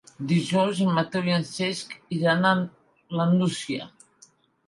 Dijous 0.29 0.79
en 0.83 0.87
Mateu 0.99 1.27
i 1.27 1.33
en 1.33 1.43
Cesc 1.49 1.93
iran 2.17 2.49
a 2.51 2.53
la 3.19 3.27
Nucia. 3.35 3.87